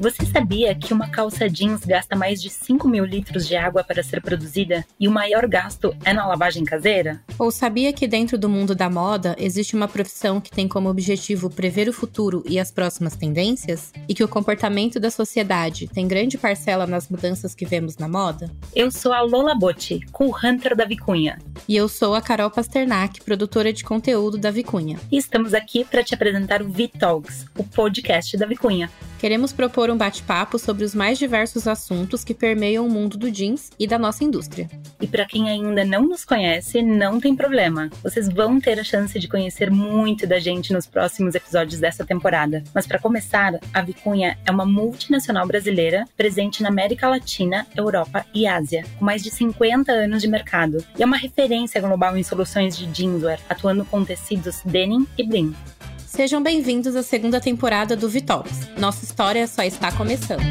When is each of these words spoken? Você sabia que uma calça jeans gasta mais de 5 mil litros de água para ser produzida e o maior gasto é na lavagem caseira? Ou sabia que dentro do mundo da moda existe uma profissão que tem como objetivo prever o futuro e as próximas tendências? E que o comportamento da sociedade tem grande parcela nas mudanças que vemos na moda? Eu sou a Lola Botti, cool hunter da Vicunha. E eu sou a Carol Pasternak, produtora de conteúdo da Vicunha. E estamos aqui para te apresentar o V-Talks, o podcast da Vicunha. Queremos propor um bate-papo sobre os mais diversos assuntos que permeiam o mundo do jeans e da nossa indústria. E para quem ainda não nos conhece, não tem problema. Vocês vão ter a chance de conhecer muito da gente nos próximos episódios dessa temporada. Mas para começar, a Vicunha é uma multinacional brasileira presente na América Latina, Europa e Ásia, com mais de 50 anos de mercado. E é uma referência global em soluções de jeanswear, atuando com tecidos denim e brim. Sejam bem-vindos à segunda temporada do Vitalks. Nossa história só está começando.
Você 0.00 0.24
sabia 0.24 0.74
que 0.74 0.94
uma 0.94 1.10
calça 1.10 1.46
jeans 1.46 1.84
gasta 1.84 2.16
mais 2.16 2.40
de 2.40 2.48
5 2.48 2.88
mil 2.88 3.04
litros 3.04 3.46
de 3.46 3.54
água 3.54 3.84
para 3.84 4.02
ser 4.02 4.22
produzida 4.22 4.82
e 4.98 5.06
o 5.06 5.10
maior 5.10 5.46
gasto 5.46 5.94
é 6.06 6.14
na 6.14 6.26
lavagem 6.26 6.64
caseira? 6.64 7.22
Ou 7.38 7.50
sabia 7.50 7.92
que 7.92 8.08
dentro 8.08 8.38
do 8.38 8.48
mundo 8.48 8.74
da 8.74 8.88
moda 8.88 9.36
existe 9.38 9.76
uma 9.76 9.86
profissão 9.86 10.40
que 10.40 10.50
tem 10.50 10.66
como 10.66 10.88
objetivo 10.88 11.50
prever 11.50 11.86
o 11.86 11.92
futuro 11.92 12.42
e 12.48 12.58
as 12.58 12.70
próximas 12.70 13.14
tendências? 13.14 13.92
E 14.08 14.14
que 14.14 14.24
o 14.24 14.28
comportamento 14.28 14.98
da 14.98 15.10
sociedade 15.10 15.86
tem 15.86 16.08
grande 16.08 16.38
parcela 16.38 16.86
nas 16.86 17.10
mudanças 17.10 17.54
que 17.54 17.66
vemos 17.66 17.98
na 17.98 18.08
moda? 18.08 18.50
Eu 18.74 18.90
sou 18.90 19.12
a 19.12 19.20
Lola 19.20 19.54
Botti, 19.54 20.00
cool 20.12 20.34
hunter 20.42 20.74
da 20.74 20.86
Vicunha. 20.86 21.38
E 21.68 21.76
eu 21.76 21.90
sou 21.90 22.14
a 22.14 22.22
Carol 22.22 22.50
Pasternak, 22.50 23.20
produtora 23.20 23.70
de 23.70 23.84
conteúdo 23.84 24.38
da 24.38 24.50
Vicunha. 24.50 24.98
E 25.12 25.18
estamos 25.18 25.52
aqui 25.52 25.84
para 25.84 26.02
te 26.02 26.14
apresentar 26.14 26.62
o 26.62 26.70
V-Talks, 26.70 27.44
o 27.58 27.64
podcast 27.64 28.34
da 28.38 28.46
Vicunha. 28.46 28.88
Queremos 29.20 29.52
propor 29.52 29.90
um 29.90 29.98
bate-papo 29.98 30.58
sobre 30.58 30.82
os 30.82 30.94
mais 30.94 31.18
diversos 31.18 31.68
assuntos 31.68 32.24
que 32.24 32.32
permeiam 32.32 32.86
o 32.86 32.90
mundo 32.90 33.18
do 33.18 33.30
jeans 33.30 33.68
e 33.78 33.86
da 33.86 33.98
nossa 33.98 34.24
indústria. 34.24 34.66
E 34.98 35.06
para 35.06 35.26
quem 35.26 35.50
ainda 35.50 35.84
não 35.84 36.08
nos 36.08 36.24
conhece, 36.24 36.80
não 36.80 37.20
tem 37.20 37.36
problema. 37.36 37.90
Vocês 38.02 38.30
vão 38.30 38.58
ter 38.58 38.80
a 38.80 38.84
chance 38.84 39.18
de 39.18 39.28
conhecer 39.28 39.70
muito 39.70 40.26
da 40.26 40.38
gente 40.38 40.72
nos 40.72 40.86
próximos 40.86 41.34
episódios 41.34 41.78
dessa 41.78 42.02
temporada. 42.02 42.64
Mas 42.74 42.86
para 42.86 42.98
começar, 42.98 43.60
a 43.74 43.82
Vicunha 43.82 44.38
é 44.46 44.50
uma 44.50 44.64
multinacional 44.64 45.46
brasileira 45.46 46.06
presente 46.16 46.62
na 46.62 46.70
América 46.70 47.06
Latina, 47.06 47.66
Europa 47.76 48.24
e 48.32 48.46
Ásia, 48.46 48.86
com 48.98 49.04
mais 49.04 49.22
de 49.22 49.30
50 49.30 49.92
anos 49.92 50.22
de 50.22 50.28
mercado. 50.28 50.82
E 50.98 51.02
é 51.02 51.06
uma 51.06 51.18
referência 51.18 51.78
global 51.78 52.16
em 52.16 52.22
soluções 52.22 52.74
de 52.74 52.88
jeanswear, 52.90 53.38
atuando 53.50 53.84
com 53.84 54.02
tecidos 54.02 54.62
denim 54.64 55.06
e 55.18 55.22
brim. 55.22 55.54
Sejam 56.20 56.42
bem-vindos 56.42 56.96
à 56.96 57.02
segunda 57.02 57.40
temporada 57.40 57.96
do 57.96 58.06
Vitalks. 58.06 58.68
Nossa 58.78 59.06
história 59.06 59.46
só 59.46 59.62
está 59.62 59.90
começando. 59.90 60.42